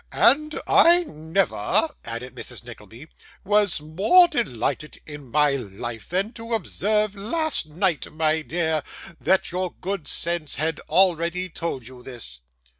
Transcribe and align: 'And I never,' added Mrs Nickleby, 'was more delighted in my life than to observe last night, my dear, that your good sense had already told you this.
'And 0.13 0.59
I 0.65 1.03
never,' 1.03 1.89
added 2.03 2.33
Mrs 2.33 2.65
Nickleby, 2.65 3.07
'was 3.45 3.79
more 3.79 4.27
delighted 4.27 4.99
in 5.05 5.29
my 5.29 5.51
life 5.51 6.09
than 6.09 6.33
to 6.33 6.55
observe 6.55 7.15
last 7.15 7.67
night, 7.67 8.11
my 8.11 8.41
dear, 8.41 8.81
that 9.19 9.51
your 9.51 9.75
good 9.79 10.07
sense 10.07 10.55
had 10.55 10.79
already 10.89 11.49
told 11.49 11.85
you 11.85 12.01
this. 12.01 12.39